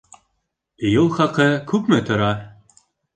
[0.91, 2.31] Юл хаҡы күпме тора?